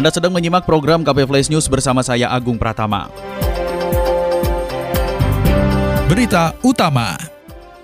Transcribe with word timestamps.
Anda 0.00 0.08
sedang 0.08 0.32
menyimak 0.32 0.64
program 0.64 1.04
KP 1.04 1.28
Flash 1.28 1.52
News 1.52 1.68
bersama 1.68 2.00
saya 2.00 2.32
Agung 2.32 2.56
Pratama. 2.56 3.12
Berita 6.08 6.56
utama. 6.64 7.20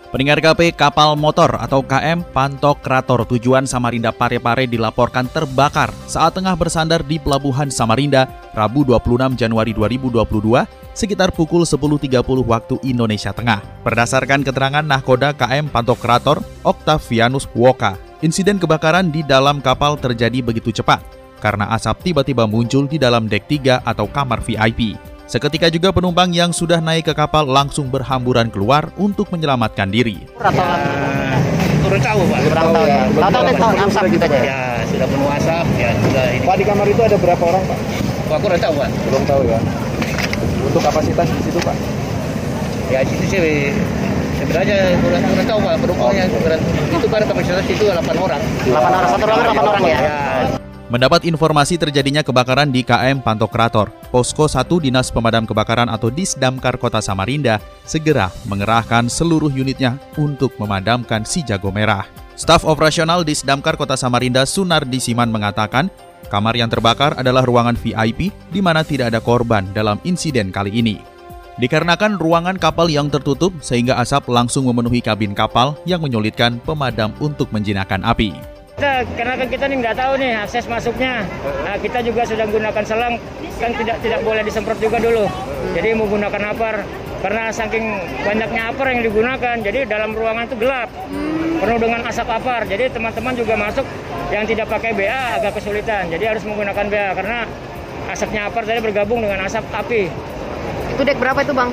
Pendengar 0.08 0.40
KP 0.40 0.72
kapal 0.72 1.12
motor 1.12 1.60
atau 1.60 1.84
KM 1.84 2.24
Pantokrator 2.32 3.28
tujuan 3.28 3.68
Samarinda 3.68 4.16
Parepare 4.16 4.64
dilaporkan 4.64 5.28
terbakar 5.28 5.92
saat 6.08 6.32
tengah 6.32 6.56
bersandar 6.56 7.04
di 7.04 7.20
Pelabuhan 7.20 7.68
Samarinda 7.68 8.24
Rabu 8.56 8.88
26 8.88 9.36
Januari 9.36 9.76
2022 9.76 10.96
sekitar 10.96 11.36
pukul 11.36 11.68
10.30 11.68 12.16
waktu 12.48 12.80
Indonesia 12.88 13.36
Tengah. 13.36 13.60
Berdasarkan 13.84 14.40
keterangan 14.40 14.80
nahkoda 14.80 15.36
KM 15.36 15.68
Pantokrator 15.68 16.40
Octavianus 16.64 17.44
Woka, 17.52 18.00
insiden 18.24 18.56
kebakaran 18.56 19.12
di 19.12 19.20
dalam 19.20 19.60
kapal 19.60 20.00
terjadi 20.00 20.40
begitu 20.40 20.72
cepat 20.72 21.15
karena 21.38 21.70
asap 21.76 22.12
tiba-tiba 22.12 22.44
muncul 22.48 22.88
di 22.88 22.96
dalam 22.96 23.28
dek 23.28 23.44
3 23.48 23.84
atau 23.84 24.08
kamar 24.08 24.40
VIP. 24.40 24.96
Seketika 25.26 25.66
juga 25.66 25.90
penumpang 25.90 26.30
yang 26.30 26.54
sudah 26.54 26.78
naik 26.78 27.10
ke 27.10 27.14
kapal 27.14 27.42
langsung 27.42 27.90
berhamburan 27.90 28.46
keluar 28.46 28.94
untuk 28.94 29.26
menyelamatkan 29.34 29.90
diri. 29.90 30.22
Turun 31.82 31.98
tahu 31.98 32.20
Pak. 32.30 32.38
Kurang 32.46 32.66
tahu 32.70 32.84
ya. 32.86 33.02
Tahu 33.10 33.30
tahu 33.34 33.44
tahu 33.58 33.72
asap 33.90 34.04
gitu 34.14 34.24
aja. 34.26 34.38
Ya 34.38 34.60
sudah 34.86 35.06
penuh 35.10 35.28
asap 35.34 35.66
ya 35.82 35.90
sudah 35.98 36.24
ini. 36.30 36.46
Pak 36.46 36.54
di 36.62 36.64
kamar 36.66 36.86
itu 36.86 37.02
ada 37.02 37.16
berapa 37.18 37.42
orang 37.42 37.62
Pak? 37.66 37.78
Pak 38.30 38.38
kurang 38.38 38.60
tahu 38.62 38.74
Pak. 38.78 38.88
Belum 39.10 39.22
tahu 39.26 39.40
ya. 39.50 39.58
Untuk 40.62 40.82
kapasitas 40.82 41.26
di 41.26 41.40
situ 41.42 41.58
Pak? 41.58 41.76
Ya 42.86 43.02
di 43.02 43.10
situ 43.18 43.24
sih 43.26 43.74
sebenarnya 44.38 44.94
kurang, 45.02 45.22
kurang 45.26 45.46
tahu 45.50 45.58
Pak 45.58 45.74
penumpangnya 45.82 46.24
kurang, 46.38 46.60
itu 46.86 47.06
kan 47.10 47.22
kapasitas 47.26 47.66
itu 47.66 47.84
8 47.90 47.98
orang. 48.14 48.40
8 48.62 48.78
orang 48.78 49.10
satu 49.10 49.24
ruangan 49.26 49.46
8 49.58 49.70
orang 49.74 49.82
ya. 49.90 49.98
Ya 49.98 50.18
Mendapat 50.86 51.26
informasi 51.26 51.82
terjadinya 51.82 52.22
kebakaran 52.22 52.70
di 52.70 52.86
KM 52.86 53.18
Pantokrator, 53.18 53.90
Posko 54.14 54.46
1 54.46 54.70
Dinas 54.78 55.10
Pemadam 55.10 55.42
Kebakaran 55.42 55.90
atau 55.90 56.14
Disdamkar 56.14 56.78
Kota 56.78 57.02
Samarinda 57.02 57.58
segera 57.82 58.30
mengerahkan 58.46 59.10
seluruh 59.10 59.50
unitnya 59.50 59.98
untuk 60.14 60.54
memadamkan 60.62 61.26
si 61.26 61.42
jago 61.42 61.74
merah. 61.74 62.06
Staf 62.38 62.62
operasional 62.62 63.26
Disdamkar 63.26 63.74
Kota 63.74 63.98
Samarinda 63.98 64.46
Sunardi 64.46 65.02
Siman 65.02 65.26
mengatakan, 65.26 65.90
kamar 66.30 66.54
yang 66.54 66.70
terbakar 66.70 67.18
adalah 67.18 67.42
ruangan 67.42 67.74
VIP 67.74 68.30
di 68.54 68.62
mana 68.62 68.86
tidak 68.86 69.10
ada 69.10 69.18
korban 69.18 69.66
dalam 69.74 69.98
insiden 70.06 70.54
kali 70.54 70.70
ini. 70.70 71.02
Dikarenakan 71.58 72.14
ruangan 72.14 72.62
kapal 72.62 72.86
yang 72.86 73.10
tertutup 73.10 73.50
sehingga 73.58 73.98
asap 73.98 74.30
langsung 74.30 74.70
memenuhi 74.70 75.02
kabin 75.02 75.34
kapal 75.34 75.74
yang 75.82 75.98
menyulitkan 75.98 76.62
pemadam 76.62 77.10
untuk 77.18 77.50
menjinakkan 77.50 78.06
api. 78.06 78.55
Kita, 78.76 79.08
karena 79.16 79.40
kan 79.40 79.48
kita 79.48 79.64
nih 79.72 79.76
nggak 79.80 79.96
tahu 79.96 80.12
nih 80.20 80.36
akses 80.36 80.68
masuknya. 80.68 81.24
Nah, 81.64 81.80
kita 81.80 82.04
juga 82.04 82.28
sudah 82.28 82.44
menggunakan 82.44 82.84
selang, 82.84 83.16
kan 83.56 83.72
tidak 83.72 84.04
tidak 84.04 84.20
boleh 84.20 84.44
disemprot 84.44 84.76
juga 84.76 85.00
dulu. 85.00 85.24
Jadi 85.72 85.96
menggunakan 85.96 86.52
apar 86.52 86.84
karena 87.24 87.48
saking 87.48 87.96
banyaknya 88.20 88.68
apar 88.68 88.92
yang 88.92 89.00
digunakan, 89.00 89.56
jadi 89.64 89.88
dalam 89.88 90.12
ruangan 90.12 90.44
itu 90.44 90.60
gelap, 90.60 90.92
penuh 91.56 91.78
dengan 91.80 92.04
asap 92.04 92.28
apar. 92.28 92.68
Jadi 92.68 92.92
teman-teman 92.92 93.32
juga 93.32 93.56
masuk 93.56 93.88
yang 94.28 94.44
tidak 94.44 94.68
pakai 94.68 94.92
BA 94.92 95.40
agak 95.40 95.56
kesulitan. 95.56 96.12
Jadi 96.12 96.36
harus 96.36 96.44
menggunakan 96.44 96.84
BA 96.92 97.10
karena 97.16 97.48
asapnya 98.12 98.52
apar 98.52 98.68
tadi 98.68 98.84
bergabung 98.84 99.24
dengan 99.24 99.40
asap 99.48 99.64
api. 99.72 100.12
Itu 100.92 101.00
dek 101.00 101.16
berapa 101.16 101.40
itu 101.40 101.56
bang? 101.56 101.72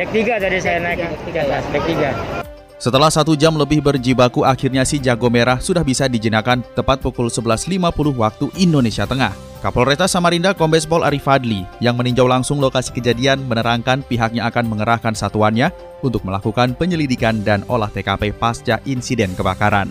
Dek 0.00 0.08
3 0.08 0.40
tadi 0.48 0.56
saya 0.64 0.80
naik 0.80 1.12
ke 1.28 1.36
atas, 1.44 1.60
dek 1.76 1.84
3. 1.84 2.41
Setelah 2.82 3.14
satu 3.14 3.38
jam 3.38 3.54
lebih 3.54 3.78
berjibaku, 3.78 4.42
akhirnya 4.42 4.82
si 4.82 4.98
jago 4.98 5.30
merah 5.30 5.62
sudah 5.62 5.86
bisa 5.86 6.10
dijinakan 6.10 6.66
tepat 6.74 6.98
pukul 6.98 7.30
11.50 7.30 7.78
waktu 8.18 8.50
Indonesia 8.58 9.06
Tengah. 9.06 9.30
Kapolresta 9.62 10.10
Samarinda 10.10 10.50
Kombes 10.50 10.82
Pol 10.82 11.06
Arif 11.06 11.22
Fadli 11.22 11.62
yang 11.78 11.94
meninjau 11.94 12.26
langsung 12.26 12.58
lokasi 12.58 12.90
kejadian 12.90 13.46
menerangkan 13.46 14.02
pihaknya 14.02 14.50
akan 14.50 14.66
mengerahkan 14.66 15.14
satuannya 15.14 15.70
untuk 16.02 16.26
melakukan 16.26 16.74
penyelidikan 16.74 17.46
dan 17.46 17.62
olah 17.70 17.86
TKP 17.86 18.34
pasca 18.34 18.82
insiden 18.82 19.30
kebakaran. 19.38 19.86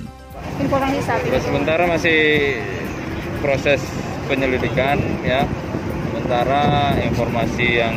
Informasi 0.59 0.99
saat 0.99 1.23
ini. 1.23 1.39
Sementara 1.39 1.87
masih 1.87 2.19
proses 3.39 3.79
penyelidikan 4.27 4.99
ya. 5.23 5.47
Sementara 6.11 6.99
informasi 6.99 7.67
yang 7.71 7.95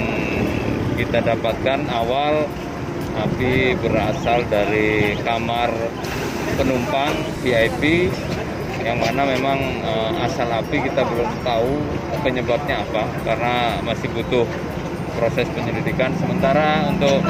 kita 0.94 1.19
dapatkan 1.19 1.83
awal 1.91 2.47
api 3.15 3.79
berasal 3.79 4.43
dari 4.51 5.15
kamar 5.23 5.71
penumpang 6.59 7.15
VIP 7.43 8.11
yang 8.85 9.01
mana 9.01 9.25
memang 9.25 9.59
uh, 9.81 10.13
asal 10.29 10.45
api 10.51 10.77
kita 10.85 11.03
belum 11.09 11.31
tahu 11.41 11.73
penyebabnya 12.21 12.85
apa 12.85 13.09
karena 13.25 13.81
masih 13.81 14.13
butuh 14.13 14.45
proses 15.17 15.49
penyelidikan. 15.57 16.13
Sementara 16.21 16.91
untuk 16.93 17.25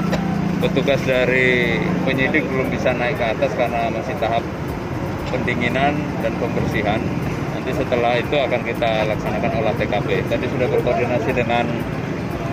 petugas 0.58 0.98
dari 1.06 1.78
penyidik 2.02 2.42
belum 2.48 2.72
bisa 2.72 2.90
naik 2.96 3.20
ke 3.20 3.26
atas 3.38 3.52
karena 3.54 3.92
masih 3.92 4.16
tahap 4.18 4.42
pendinginan 5.30 5.94
dan 6.24 6.32
pembersihan. 6.42 7.00
Nanti 7.54 7.70
setelah 7.70 8.18
itu 8.18 8.34
akan 8.34 8.60
kita 8.66 9.08
laksanakan 9.08 9.50
olah 9.62 9.74
TKP 9.78 10.26
tadi 10.26 10.46
sudah 10.50 10.66
berkoordinasi 10.68 11.30
dengan 11.32 11.64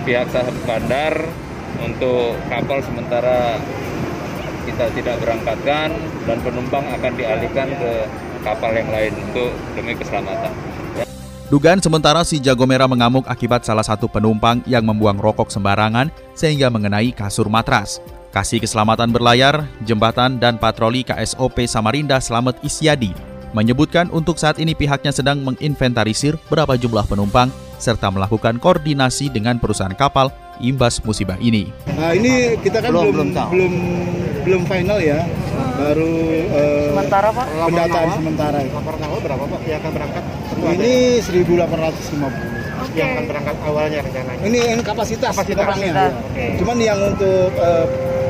pihak 0.05 0.29
sahabat 0.29 0.57
bandar 0.65 1.13
untuk 1.83 2.37
kapal 2.47 2.79
sementara 2.85 3.57
kita 4.65 4.85
tidak 4.93 5.15
berangkatkan 5.21 5.89
dan 6.29 6.37
penumpang 6.45 6.85
akan 6.95 7.11
dialihkan 7.17 7.67
ke 7.75 7.91
kapal 8.45 8.71
yang 8.73 8.89
lain 8.89 9.13
untuk 9.29 9.49
demi 9.73 9.93
keselamatan. 9.97 10.53
Dugaan 11.51 11.83
sementara 11.83 12.23
si 12.23 12.39
jago 12.39 12.63
merah 12.63 12.87
mengamuk 12.87 13.27
akibat 13.27 13.67
salah 13.67 13.83
satu 13.83 14.07
penumpang 14.07 14.63
yang 14.63 14.87
membuang 14.87 15.19
rokok 15.19 15.51
sembarangan 15.51 16.07
sehingga 16.31 16.71
mengenai 16.71 17.11
kasur 17.11 17.51
matras. 17.51 17.99
Kasih 18.31 18.63
Keselamatan 18.63 19.11
Berlayar, 19.11 19.67
Jembatan 19.83 20.39
dan 20.39 20.55
Patroli 20.55 21.03
KSOP 21.03 21.67
Samarinda 21.67 22.23
Slamet 22.23 22.55
Isyadi 22.63 23.31
menyebutkan 23.51 24.07
untuk 24.15 24.39
saat 24.39 24.57
ini 24.59 24.71
pihaknya 24.71 25.11
sedang 25.11 25.43
menginventarisir 25.43 26.39
berapa 26.47 26.79
jumlah 26.79 27.03
penumpang 27.03 27.51
serta 27.75 28.07
melakukan 28.07 28.55
koordinasi 28.61 29.27
dengan 29.27 29.59
perusahaan 29.59 29.91
kapal 29.91 30.31
imbas 30.59 30.99
musibah 31.05 31.39
ini. 31.39 31.71
Nah, 31.95 32.11
ini 32.11 32.59
kita 32.59 32.83
kan 32.83 32.91
belum 32.91 33.13
belum 33.15 33.29
belum, 33.31 33.49
belum, 33.51 33.73
belum 34.43 34.61
final 34.67 34.99
ya. 34.99 35.23
Baru 35.81 36.13
uh, 36.53 36.93
sementara 36.93 37.29
Pak 37.33 37.45
pendataan 37.69 38.07
sementara. 38.19 38.57
Laporan 38.69 39.01
awal 39.07 39.19
berapa 39.23 39.43
Pak 39.47 39.61
yang 39.65 39.79
akan 39.81 39.91
berangkat? 39.95 40.23
Ini 40.61 40.93
1850. 41.25 42.61
Okay. 42.81 42.97
Yang 42.97 43.09
akan 43.13 43.25
berangkat 43.29 43.55
awalnya 43.65 43.99
rencananya. 44.01 44.41
Ini, 44.45 44.59
ini 44.77 44.81
kapasitas, 44.83 45.31
kapasitas 45.33 45.65
orangnya. 45.65 45.91
Ya. 45.93 46.09
Okay. 46.33 46.49
Cuman 46.61 46.77
yang 46.81 46.99
untuk 47.01 47.49
uh, 47.61 47.85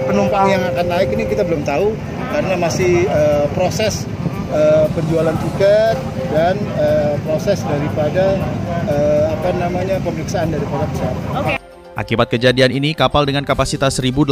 penumpang 0.08 0.46
yang 0.52 0.64
akan 0.76 0.86
naik 0.92 1.10
ini 1.16 1.24
kita 1.28 1.44
belum 1.48 1.64
tahu 1.64 1.96
karena 2.32 2.56
masih 2.60 3.08
uh, 3.08 3.46
proses 3.56 4.08
uh, 4.52 4.86
penjualan 4.92 5.36
tiket 5.48 5.96
dan 6.32 6.56
uh, 6.80 7.16
proses 7.24 7.64
daripada 7.64 8.40
uh, 8.88 9.26
apa 9.36 9.50
namanya 9.56 10.00
pemeriksaan 10.04 10.52
daripada 10.52 10.88
pesawat. 10.92 11.24
Okay. 11.44 11.61
Akibat 11.92 12.32
kejadian 12.32 12.72
ini, 12.72 12.96
kapal 12.96 13.28
dengan 13.28 13.44
kapasitas 13.44 14.00
1.850 14.00 14.32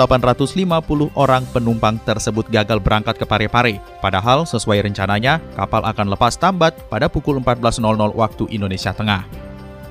orang 1.20 1.44
penumpang 1.52 2.00
tersebut 2.08 2.48
gagal 2.48 2.80
berangkat 2.80 3.20
ke 3.20 3.28
Parepare. 3.28 3.84
Padahal, 4.00 4.48
sesuai 4.48 4.88
rencananya, 4.88 5.44
kapal 5.60 5.84
akan 5.84 6.08
lepas 6.16 6.40
tambat 6.40 6.72
pada 6.88 7.12
pukul 7.12 7.44
14.00 7.44 8.16
waktu 8.16 8.44
Indonesia 8.56 8.96
Tengah. 8.96 9.28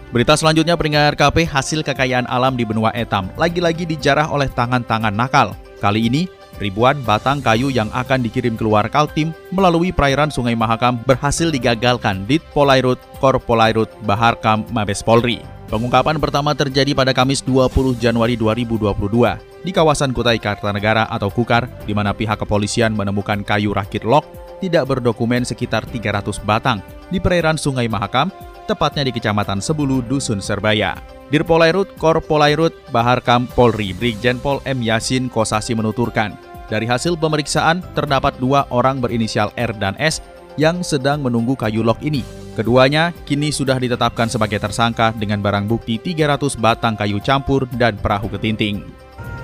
Berita 0.08 0.32
selanjutnya 0.40 0.72
peringat 0.80 1.20
KP 1.20 1.44
hasil 1.44 1.84
kekayaan 1.84 2.24
alam 2.32 2.56
di 2.56 2.64
benua 2.64 2.88
Etam 2.96 3.28
lagi-lagi 3.36 3.84
dijarah 3.84 4.32
oleh 4.32 4.48
tangan-tangan 4.48 5.12
nakal. 5.12 5.52
Kali 5.84 6.08
ini, 6.08 6.24
ribuan 6.58 7.00
batang 7.06 7.40
kayu 7.40 7.70
yang 7.70 7.88
akan 7.94 8.22
dikirim 8.22 8.58
keluar 8.58 8.86
Kaltim 8.90 9.32
melalui 9.54 9.94
perairan 9.94 10.28
Sungai 10.28 10.58
Mahakam 10.58 11.00
berhasil 11.06 11.48
digagalkan 11.48 12.26
di 12.26 12.42
Polairut 12.52 12.98
Kor 13.22 13.38
Polairut 13.38 13.88
Baharkam 14.04 14.66
Mabes 14.74 15.00
Polri. 15.00 15.40
Pengungkapan 15.68 16.16
pertama 16.16 16.56
terjadi 16.56 16.96
pada 16.96 17.12
Kamis 17.12 17.44
20 17.44 18.00
Januari 18.00 18.40
2022 18.40 19.64
di 19.66 19.70
kawasan 19.74 20.16
Kutai 20.16 20.40
Kartanegara 20.40 21.04
atau 21.12 21.28
Kukar, 21.28 21.68
di 21.84 21.92
mana 21.92 22.16
pihak 22.16 22.40
kepolisian 22.40 22.96
menemukan 22.96 23.44
kayu 23.44 23.76
rakit 23.76 24.06
lok 24.06 24.24
tidak 24.64 24.90
berdokumen 24.90 25.46
sekitar 25.46 25.86
300 25.86 26.40
batang 26.42 26.80
di 27.12 27.20
perairan 27.20 27.60
Sungai 27.60 27.86
Mahakam 27.86 28.32
tepatnya 28.68 29.04
di 29.04 29.12
Kecamatan 29.12 29.64
Sebulu, 29.64 30.04
Dusun 30.04 30.44
Serbaya. 30.44 30.96
Dirpolairut 31.28 31.92
Kor 32.00 32.24
Polairut 32.24 32.72
Baharkam 32.88 33.44
Polri 33.52 33.92
Brigjen 33.92 34.40
Pol 34.40 34.64
M. 34.64 34.80
Yasin 34.80 35.28
Kosasi 35.28 35.76
menuturkan, 35.76 36.32
dari 36.68 36.84
hasil 36.84 37.16
pemeriksaan 37.16 37.80
terdapat 37.96 38.36
dua 38.36 38.68
orang 38.68 39.00
berinisial 39.00 39.50
R 39.56 39.72
dan 39.76 39.96
S 39.98 40.20
yang 40.60 40.84
sedang 40.84 41.24
menunggu 41.24 41.56
kayu 41.56 41.80
lok 41.80 41.98
ini. 42.04 42.20
Keduanya 42.58 43.14
kini 43.22 43.54
sudah 43.54 43.78
ditetapkan 43.78 44.26
sebagai 44.26 44.58
tersangka 44.58 45.14
dengan 45.14 45.38
barang 45.38 45.70
bukti 45.70 45.96
300 46.02 46.58
batang 46.58 46.98
kayu 46.98 47.22
campur 47.22 47.70
dan 47.78 47.94
perahu 47.94 48.26
ketinting. 48.34 48.82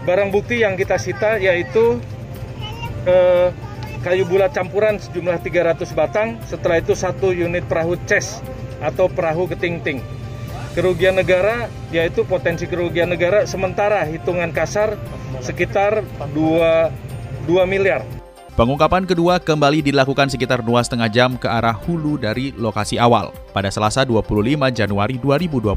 Barang 0.03 0.35
bukti 0.35 0.67
yang 0.67 0.75
kita 0.75 0.99
sita 0.99 1.39
yaitu 1.39 2.03
eh, 3.07 3.55
kayu 4.03 4.27
bulat 4.27 4.51
campuran 4.51 4.99
sejumlah 4.99 5.41
300 5.41 5.87
batang, 5.95 6.43
setelah 6.45 6.83
itu 6.83 6.93
satu 6.99 7.31
unit 7.31 7.63
perahu 7.71 7.95
ces 8.05 8.43
atau 8.83 9.07
perahu 9.07 9.47
ketinting. 9.47 10.03
Kerugian 10.75 11.15
negara 11.15 11.71
yaitu 11.95 12.27
potensi 12.27 12.67
kerugian 12.67 13.15
negara 13.15 13.47
sementara 13.47 14.03
hitungan 14.11 14.51
kasar 14.51 14.99
sekitar 15.39 16.03
2, 16.35 17.14
2 17.45 17.65
miliar. 17.69 18.03
Pengungkapan 18.55 19.03
kedua 19.03 19.43
kembali 19.43 19.83
dilakukan 19.83 20.31
sekitar 20.31 20.63
dua 20.63 20.79
setengah 20.79 21.11
jam 21.11 21.35
ke 21.35 21.51
arah 21.51 21.75
hulu 21.75 22.15
dari 22.15 22.55
lokasi 22.55 23.03
awal 23.03 23.35
pada 23.51 23.67
Selasa 23.67 24.07
25 24.07 24.71
Januari 24.71 25.19
2022. 25.19 25.75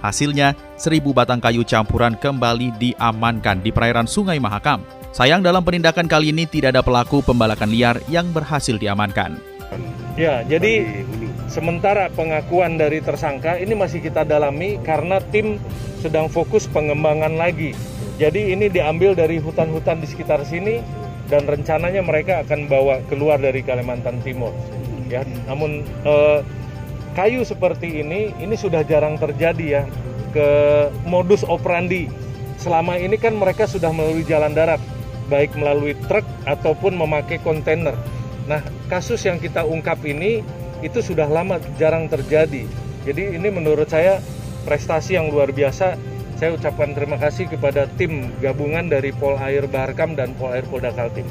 Hasilnya, 0.00 0.56
seribu 0.80 1.12
batang 1.12 1.36
kayu 1.36 1.68
campuran 1.68 2.16
kembali 2.16 2.72
diamankan 2.80 3.60
di 3.60 3.68
perairan 3.68 4.08
Sungai 4.08 4.40
Mahakam. 4.40 4.80
Sayang 5.12 5.44
dalam 5.44 5.60
penindakan 5.60 6.08
kali 6.08 6.32
ini 6.32 6.48
tidak 6.48 6.78
ada 6.78 6.82
pelaku 6.86 7.20
pembalakan 7.20 7.68
liar 7.68 8.00
yang 8.08 8.32
berhasil 8.32 8.80
diamankan. 8.80 9.36
Ya, 10.16 10.40
jadi 10.48 11.04
sementara 11.52 12.08
pengakuan 12.08 12.80
dari 12.80 13.04
tersangka 13.04 13.60
ini 13.60 13.76
masih 13.76 14.00
kita 14.00 14.24
dalami 14.24 14.80
karena 14.80 15.20
tim 15.20 15.60
sedang 16.00 16.32
fokus 16.32 16.64
pengembangan 16.72 17.36
lagi. 17.36 17.76
Jadi 18.18 18.50
ini 18.50 18.66
diambil 18.66 19.14
dari 19.14 19.38
hutan-hutan 19.38 20.02
di 20.02 20.10
sekitar 20.10 20.42
sini 20.42 20.82
dan 21.30 21.46
rencananya 21.46 22.02
mereka 22.02 22.42
akan 22.42 22.66
bawa 22.66 22.98
keluar 23.06 23.38
dari 23.38 23.62
Kalimantan 23.62 24.18
Timur. 24.26 24.50
Ya, 25.06 25.22
namun 25.46 25.86
eh, 26.02 26.42
kayu 27.14 27.46
seperti 27.46 28.02
ini 28.02 28.34
ini 28.42 28.58
sudah 28.58 28.82
jarang 28.82 29.16
terjadi 29.22 29.66
ya 29.80 29.82
ke 30.34 30.48
modus 31.06 31.46
operandi. 31.46 32.10
Selama 32.58 32.98
ini 32.98 33.14
kan 33.14 33.38
mereka 33.38 33.70
sudah 33.70 33.94
melalui 33.94 34.26
jalan 34.26 34.50
darat, 34.50 34.82
baik 35.30 35.54
melalui 35.54 35.94
truk 36.10 36.26
ataupun 36.42 36.98
memakai 36.98 37.38
kontainer. 37.38 37.94
Nah, 38.50 38.64
kasus 38.90 39.22
yang 39.22 39.38
kita 39.38 39.62
ungkap 39.62 40.02
ini 40.02 40.42
itu 40.82 40.98
sudah 40.98 41.30
lama 41.30 41.62
jarang 41.78 42.10
terjadi. 42.10 42.66
Jadi 43.06 43.22
ini 43.38 43.48
menurut 43.48 43.86
saya 43.86 44.18
prestasi 44.66 45.14
yang 45.14 45.30
luar 45.30 45.54
biasa. 45.54 45.94
Saya 46.38 46.54
ucapkan 46.54 46.94
terima 46.94 47.18
kasih 47.18 47.50
kepada 47.50 47.90
tim 47.98 48.30
gabungan 48.38 48.86
dari 48.86 49.10
Pol 49.10 49.34
Air 49.42 49.66
Baharkam 49.66 50.14
dan 50.14 50.38
Pol 50.38 50.54
Air 50.54 50.62
Polda 50.70 50.94
Kaltim. 50.94 51.26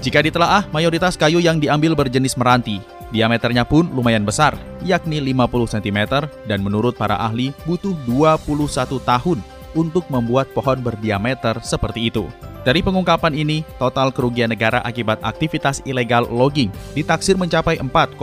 Jika 0.00 0.24
ditelaah, 0.24 0.64
mayoritas 0.72 1.12
kayu 1.12 1.44
yang 1.44 1.60
diambil 1.60 1.92
berjenis 1.92 2.40
meranti. 2.40 2.80
Diameternya 3.12 3.68
pun 3.68 3.84
lumayan 3.92 4.24
besar, 4.24 4.56
yakni 4.80 5.20
50 5.20 5.76
cm 5.76 6.24
dan 6.48 6.64
menurut 6.64 6.96
para 6.96 7.20
ahli 7.20 7.52
butuh 7.68 7.92
21 8.08 8.96
tahun 9.04 9.38
untuk 9.76 10.08
membuat 10.08 10.48
pohon 10.56 10.80
berdiameter 10.80 11.60
seperti 11.60 12.08
itu. 12.08 12.24
Dari 12.64 12.80
pengungkapan 12.80 13.36
ini, 13.36 13.60
total 13.76 14.08
kerugian 14.08 14.50
negara 14.50 14.80
akibat 14.82 15.20
aktivitas 15.20 15.84
ilegal 15.84 16.24
logging 16.32 16.72
ditaksir 16.96 17.36
mencapai 17.36 17.76
4,25 17.78 18.16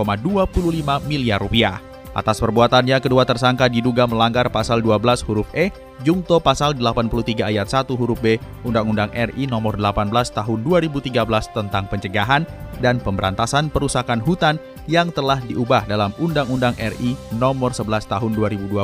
miliar 1.05 1.39
rupiah. 1.39 1.92
Atas 2.13 2.37
perbuatannya, 2.37 3.01
kedua 3.01 3.25
tersangka 3.25 3.65
diduga 3.65 4.05
melanggar 4.05 4.45
pasal 4.53 4.85
12 4.85 5.25
huruf 5.25 5.49
E, 5.57 5.73
Jungto 6.05 6.37
pasal 6.37 6.77
83 6.77 7.41
ayat 7.41 7.65
1 7.65 7.89
huruf 7.97 8.21
B 8.21 8.37
Undang-Undang 8.61 9.09
RI 9.33 9.49
nomor 9.49 9.81
18 9.81 10.13
tahun 10.29 10.59
2013 10.61 11.09
tentang 11.57 11.89
pencegahan 11.89 12.45
dan 12.85 13.01
pemberantasan 13.01 13.73
perusakan 13.73 14.21
hutan 14.21 14.61
yang 14.85 15.09
telah 15.09 15.41
diubah 15.41 15.89
dalam 15.89 16.13
Undang-Undang 16.21 16.77
RI 16.77 17.17
nomor 17.41 17.73
11 17.73 18.05
tahun 18.05 18.31
2020 18.37 18.77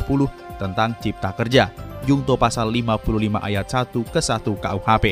tentang 0.58 0.98
Cipta 0.98 1.30
Kerja, 1.38 1.70
Jungto 2.10 2.34
pasal 2.34 2.74
55 2.74 3.46
ayat 3.46 3.66
1 3.70 3.94
ke 4.10 4.20
1 4.26 4.58
KUHP. 4.58 5.06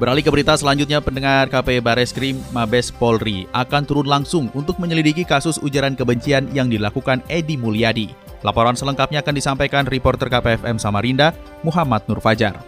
Beralih 0.00 0.24
ke 0.24 0.30
berita 0.32 0.56
selanjutnya, 0.56 1.04
pendengar 1.04 1.52
KP 1.52 1.84
Bareskrim 1.84 2.40
Mabes 2.50 2.88
Polri 2.88 3.44
akan 3.52 3.82
turun 3.84 4.08
langsung 4.08 4.48
untuk 4.56 4.80
menyelidiki 4.80 5.22
kasus 5.28 5.60
ujaran 5.60 5.92
kebencian 5.92 6.48
yang 6.56 6.72
dilakukan 6.72 7.20
Edi 7.28 7.60
Mulyadi. 7.60 8.08
Laporan 8.42 8.74
selengkapnya 8.74 9.22
akan 9.22 9.34
disampaikan 9.36 9.84
reporter 9.86 10.26
KPFM 10.26 10.80
Samarinda, 10.80 11.30
Muhammad 11.62 12.02
Nur 12.10 12.18
Fajar. 12.18 12.58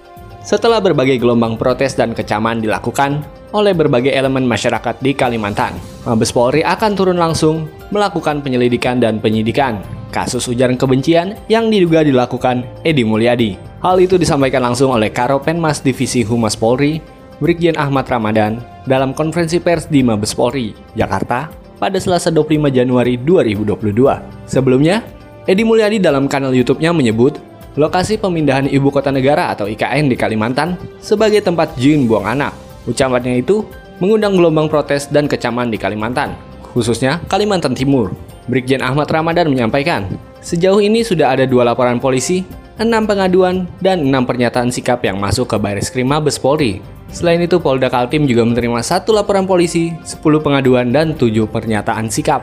Setelah 0.44 0.78
berbagai 0.78 1.16
gelombang 1.16 1.56
protes 1.56 1.96
dan 1.96 2.12
kecaman 2.12 2.60
dilakukan 2.60 3.24
oleh 3.56 3.72
berbagai 3.72 4.12
elemen 4.12 4.44
masyarakat 4.44 5.00
di 5.00 5.16
Kalimantan, 5.16 5.72
Mabes 6.04 6.30
Polri 6.30 6.60
akan 6.60 6.92
turun 6.92 7.16
langsung 7.16 7.66
melakukan 7.88 8.44
penyelidikan 8.44 9.00
dan 9.00 9.18
penyidikan 9.24 9.80
kasus 10.14 10.46
ujaran 10.46 10.78
kebencian 10.78 11.34
yang 11.50 11.72
diduga 11.72 12.06
dilakukan 12.06 12.62
Edi 12.86 13.02
Mulyadi. 13.02 13.58
Hal 13.82 13.98
itu 13.98 14.14
disampaikan 14.14 14.62
langsung 14.62 14.94
oleh 14.94 15.10
Karo 15.10 15.42
Penmas 15.42 15.82
Divisi 15.82 16.22
Humas 16.22 16.54
Polri, 16.54 17.02
Brigjen 17.42 17.74
Ahmad 17.74 18.06
Ramadan, 18.06 18.62
dalam 18.86 19.10
konferensi 19.10 19.58
pers 19.58 19.90
di 19.90 20.06
Mabes 20.06 20.36
Polri, 20.38 20.70
Jakarta, 20.94 21.50
pada 21.82 21.98
Selasa 21.98 22.30
25 22.30 22.70
Januari 22.70 23.18
2022. 23.18 24.46
Sebelumnya, 24.46 25.02
Edi 25.44 25.66
Mulyadi 25.66 25.98
dalam 25.98 26.30
kanal 26.30 26.54
YouTube-nya 26.54 26.94
menyebut 26.94 27.42
lokasi 27.74 28.22
pemindahan 28.22 28.70
ibu 28.70 28.86
kota 28.94 29.10
negara 29.10 29.50
atau 29.50 29.66
IKN 29.66 30.06
di 30.06 30.14
Kalimantan 30.14 30.78
sebagai 31.02 31.42
tempat 31.42 31.74
jin 31.74 32.06
buang 32.06 32.24
anak. 32.24 32.54
Ucapannya 32.86 33.42
itu 33.42 33.66
mengundang 33.98 34.38
gelombang 34.38 34.70
protes 34.70 35.10
dan 35.10 35.26
kecaman 35.26 35.74
di 35.74 35.78
Kalimantan, 35.80 36.38
khususnya 36.70 37.18
Kalimantan 37.26 37.74
Timur. 37.74 38.14
Brigjen 38.46 38.84
Ahmad 38.84 39.10
Ramadan 39.10 39.50
menyampaikan, 39.50 40.06
sejauh 40.38 40.78
ini 40.78 41.00
sudah 41.02 41.32
ada 41.34 41.48
dua 41.48 41.64
laporan 41.64 41.96
polisi, 41.96 42.44
enam 42.76 43.08
pengaduan, 43.08 43.64
dan 43.80 44.04
enam 44.04 44.22
pernyataan 44.28 44.68
sikap 44.68 45.00
yang 45.02 45.16
masuk 45.16 45.48
ke 45.48 45.56
Baris 45.56 45.88
Krim 45.88 46.12
Mabes 46.12 46.36
Polri 46.36 46.84
Selain 47.14 47.38
itu, 47.38 47.62
Polda 47.62 47.86
Kaltim 47.86 48.26
juga 48.26 48.42
menerima 48.42 48.82
satu 48.82 49.14
laporan 49.14 49.46
polisi, 49.46 49.94
10 50.02 50.18
pengaduan, 50.42 50.90
dan 50.90 51.14
7 51.14 51.46
pernyataan 51.46 52.10
sikap. 52.10 52.42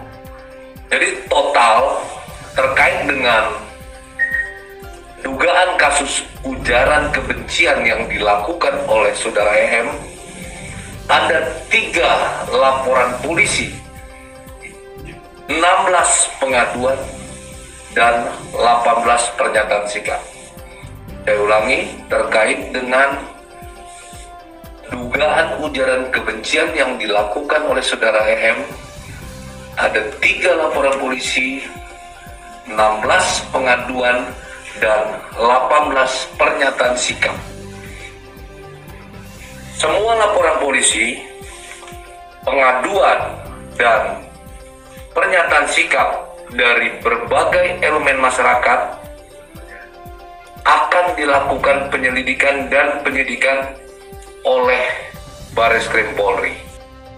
Jadi 0.87 1.27
total 1.27 1.99
terkait 2.55 3.03
dengan 3.03 3.51
dugaan 5.27 5.75
kasus 5.75 6.23
ujaran 6.47 7.11
kebencian 7.11 7.83
yang 7.83 8.07
dilakukan 8.07 8.71
oleh 8.87 9.11
saudara 9.11 9.51
EM, 9.59 9.91
ada 11.11 11.51
tiga 11.67 12.39
laporan 12.47 13.11
polisi, 13.19 13.75
16 15.51 15.59
pengaduan, 16.39 16.95
dan 17.91 18.23
18 18.55 19.35
pernyataan 19.35 19.83
sikap. 19.83 20.23
Saya 21.27 21.37
ulangi, 21.43 21.91
terkait 22.07 22.71
dengan 22.71 23.19
dugaan 24.91 25.63
ujaran 25.63 26.11
kebencian 26.11 26.75
yang 26.75 26.99
dilakukan 26.99 27.63
oleh 27.63 27.79
saudara 27.79 28.27
EM 28.27 28.59
ada 29.79 30.03
tiga 30.19 30.51
laporan 30.59 30.99
polisi 30.99 31.63
16 32.67 32.75
pengaduan 33.55 34.27
dan 34.83 35.03
18 35.39 35.95
pernyataan 36.35 36.95
sikap. 36.99 37.35
Semua 39.79 40.13
laporan 40.19 40.61
polisi 40.61 41.17
pengaduan 42.45 43.19
dan 43.79 44.21
pernyataan 45.15 45.67
sikap 45.71 46.09
dari 46.51 46.99
berbagai 46.99 47.79
elemen 47.79 48.19
masyarakat 48.19 48.79
akan 50.61 51.05
dilakukan 51.17 51.89
penyelidikan 51.89 52.69
dan 52.69 53.01
penyidikan 53.01 53.73
oleh 54.45 54.83
Baris 55.53 55.85
Krim 55.85 56.17
Polri. 56.17 56.57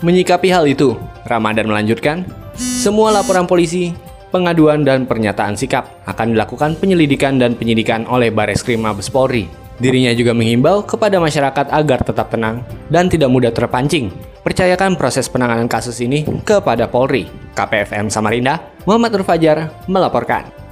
Menyikapi 0.03 0.51
hal 0.51 0.67
itu, 0.67 0.99
Ramadan 1.23 1.71
melanjutkan, 1.71 2.27
semua 2.59 3.15
laporan 3.15 3.47
polisi, 3.47 3.95
pengaduan 4.33 4.83
dan 4.83 5.07
pernyataan 5.07 5.55
sikap 5.55 5.87
akan 6.03 6.35
dilakukan 6.35 6.75
penyelidikan 6.75 7.39
dan 7.39 7.55
penyidikan 7.55 8.03
oleh 8.11 8.27
Baris 8.27 8.65
Krim 8.65 8.83
Mabes 8.83 9.07
Polri. 9.07 9.47
Dirinya 9.79 10.13
juga 10.13 10.35
menghimbau 10.37 10.85
kepada 10.85 11.17
masyarakat 11.17 11.71
agar 11.71 11.99
tetap 12.05 12.29
tenang 12.29 12.61
dan 12.93 13.09
tidak 13.09 13.31
mudah 13.31 13.49
terpancing. 13.49 14.13
Percayakan 14.43 14.99
proses 14.99 15.31
penanganan 15.31 15.71
kasus 15.71 15.97
ini 16.03 16.27
kepada 16.43 16.91
Polri. 16.91 17.25
KPFM 17.55 18.11
Samarinda, 18.11 18.59
Muhammad 18.83 19.15
Nur 19.15 19.23
Fajar 19.23 19.71
melaporkan. 19.87 20.62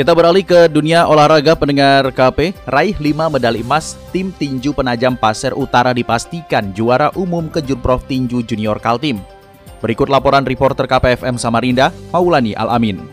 Kita 0.00 0.16
beralih 0.16 0.48
ke 0.48 0.64
dunia 0.72 1.04
olahraga 1.04 1.52
pendengar 1.52 2.08
KP. 2.08 2.56
Raih 2.64 2.96
5 2.96 3.36
medali 3.36 3.60
emas, 3.60 4.00
tim 4.16 4.32
tinju 4.32 4.72
penajam 4.72 5.12
Pasir 5.12 5.52
Utara 5.52 5.92
dipastikan 5.92 6.72
juara 6.72 7.12
umum 7.12 7.52
Kejurprov 7.52 8.08
Tinju 8.08 8.40
Junior 8.48 8.80
Kaltim. 8.80 9.20
Berikut 9.84 10.08
laporan 10.08 10.48
reporter 10.48 10.88
KPFM 10.88 11.36
Samarinda, 11.36 11.92
Maulani 12.16 12.56
Alamin. 12.56 13.04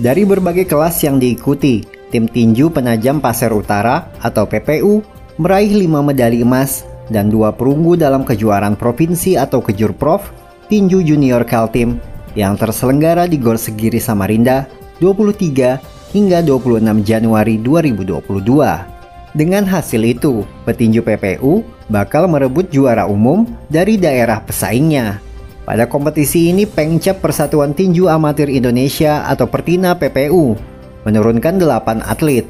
Dari 0.00 0.24
berbagai 0.24 0.64
kelas 0.64 1.04
yang 1.04 1.20
diikuti, 1.20 1.84
tim 2.08 2.24
tinju 2.24 2.72
penajam 2.72 3.20
Pasir 3.20 3.52
Utara 3.52 4.08
atau 4.24 4.48
PPU 4.48 5.04
meraih 5.36 5.84
5 5.84 6.00
medali 6.00 6.40
emas 6.40 6.88
dan 7.12 7.28
dua 7.28 7.52
perunggu 7.52 7.92
dalam 8.00 8.24
kejuaraan 8.24 8.80
provinsi 8.80 9.36
atau 9.36 9.60
kejurprov 9.60 10.24
tinju 10.72 11.04
junior 11.04 11.44
Kaltim 11.44 12.00
yang 12.32 12.56
terselenggara 12.56 13.28
di 13.28 13.36
Gor 13.36 13.60
Segiri 13.60 14.00
Samarinda 14.00 14.64
23 14.96 16.00
hingga 16.12 16.44
26 16.44 17.02
Januari 17.02 17.56
2022. 17.58 19.32
Dengan 19.32 19.64
hasil 19.64 20.04
itu, 20.04 20.44
petinju 20.68 21.00
PPU 21.00 21.64
bakal 21.88 22.28
merebut 22.28 22.68
juara 22.68 23.08
umum 23.08 23.48
dari 23.72 23.96
daerah 23.96 24.44
pesaingnya. 24.44 25.24
Pada 25.64 25.88
kompetisi 25.88 26.52
ini, 26.52 26.68
Pengcap 26.68 27.24
Persatuan 27.24 27.72
Tinju 27.72 28.12
Amatir 28.12 28.52
Indonesia 28.52 29.24
atau 29.24 29.48
Pertina 29.48 29.96
PPU 29.96 30.52
menurunkan 31.08 31.56
8 31.56 32.04
atlet. 32.04 32.44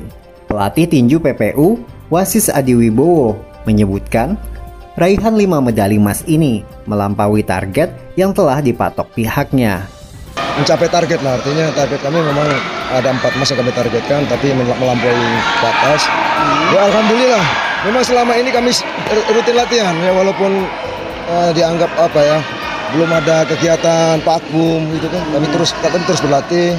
Pelatih 0.51 0.91
tinju 0.91 1.23
PPU, 1.23 1.81
Wasis 2.13 2.53
Adiwibowo, 2.53 3.39
menyebutkan 3.65 4.37
raihan 4.99 5.33
5 5.33 5.65
medali 5.65 5.97
emas 5.97 6.21
ini 6.29 6.61
melampaui 6.85 7.41
target 7.47 7.95
yang 8.19 8.35
telah 8.37 8.61
dipatok 8.61 9.09
pihaknya. 9.17 9.89
Mencapai 10.53 10.89
target 10.93 11.21
lah, 11.25 11.41
artinya 11.41 11.73
target 11.73 12.01
kami 12.05 12.21
memang 12.21 12.45
ada 12.93 13.09
empat 13.09 13.33
emas 13.41 13.49
yang 13.49 13.65
kami 13.65 13.73
targetkan, 13.73 14.21
tapi 14.29 14.53
melampaui 14.53 15.17
batas. 15.65 16.05
Ya 16.77 16.93
Alhamdulillah, 16.93 17.45
memang 17.89 18.05
selama 18.05 18.37
ini 18.37 18.53
kami 18.53 18.69
rutin 19.33 19.57
latihan 19.57 19.97
ya 20.05 20.13
walaupun 20.13 20.69
uh, 21.33 21.51
dianggap 21.57 21.89
apa 21.97 22.21
ya 22.21 22.39
belum 22.93 23.09
ada 23.09 23.49
kegiatan 23.49 24.21
vakum 24.21 24.93
gitu 24.93 25.09
kan. 25.09 25.25
Kami 25.33 25.47
terus 25.49 25.73
kami 25.81 26.05
terus 26.05 26.21
berlatih. 26.21 26.77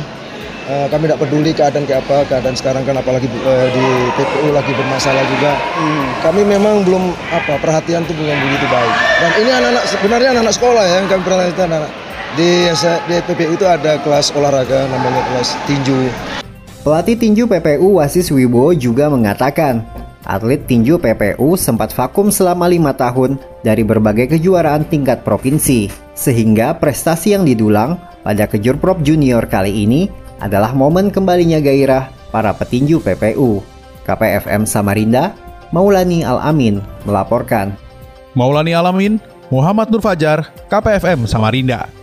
Uh, 0.63 0.87
kami 0.87 1.11
tidak 1.11 1.19
peduli 1.19 1.51
keadaan 1.51 1.83
kayak 1.83 2.07
apa 2.07 2.23
keadaan 2.23 2.55
sekarang 2.55 2.87
kan 2.87 2.95
apalagi 2.95 3.27
uh, 3.27 3.67
di 3.73 3.85
PPU 4.15 4.53
lagi 4.55 4.71
bermasalah 4.71 5.25
juga. 5.27 5.51
Hmm. 5.75 6.07
kami 6.23 6.41
memang 6.47 6.87
belum 6.87 7.11
apa 7.35 7.59
perhatian 7.59 8.05
tuh 8.05 8.15
belum 8.15 8.37
begitu 8.37 8.69
baik. 8.69 8.95
Dan 9.17 9.31
ini 9.43 9.51
anak-anak 9.51 9.83
sebenarnya 9.91 10.29
anak-anak 10.37 10.55
sekolah 10.55 10.83
ya 10.87 10.95
yang 11.03 11.07
kami 11.11 11.21
pernah 11.25 11.43
anak 11.51 11.91
di 12.33 12.65
di 13.05 13.15
PPU 13.29 13.53
itu 13.53 13.65
ada 13.69 14.01
kelas 14.01 14.33
olahraga 14.33 14.89
namanya 14.89 15.21
kelas 15.33 15.53
tinju 15.69 16.09
Pelatih 16.83 17.15
tinju 17.15 17.47
PPU 17.47 18.01
Wasis 18.01 18.27
Wibowo 18.33 18.75
juga 18.75 19.07
mengatakan 19.07 19.85
Atlet 20.23 20.63
tinju 20.63 20.99
PPU 21.03 21.59
sempat 21.59 21.91
vakum 21.91 22.31
selama 22.31 22.67
lima 22.71 22.95
tahun 22.95 23.35
dari 23.59 23.83
berbagai 23.83 24.31
kejuaraan 24.31 24.87
tingkat 24.87 25.19
provinsi, 25.27 25.91
sehingga 26.15 26.79
prestasi 26.79 27.35
yang 27.35 27.43
didulang 27.43 27.99
pada 28.23 28.47
Kejurprov 28.47 29.03
Junior 29.03 29.43
kali 29.51 29.83
ini 29.83 30.07
adalah 30.39 30.71
momen 30.71 31.11
kembalinya 31.11 31.59
gairah 31.59 32.07
para 32.31 32.55
petinju 32.55 33.03
PPU. 33.03 33.59
KPFM 34.07 34.63
Samarinda, 34.63 35.35
Maulani 35.75 36.23
Al-Amin 36.23 36.79
melaporkan. 37.03 37.75
Maulani 38.31 38.71
Al-Amin, 38.71 39.19
Muhammad 39.51 39.91
Nur 39.91 39.99
Fajar, 39.99 40.47
KPFM 40.71 41.27
Samarinda. 41.27 42.02